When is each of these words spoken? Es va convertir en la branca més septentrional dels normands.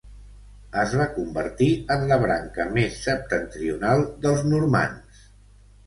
Es 0.83 0.95
va 1.01 1.05
convertir 1.17 1.67
en 1.97 2.07
la 2.13 2.19
branca 2.25 2.67
més 2.81 2.99
septentrional 3.05 4.05
dels 4.27 4.45
normands. 4.57 5.27